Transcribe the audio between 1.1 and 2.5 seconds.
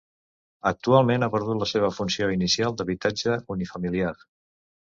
ha perdut la seva funció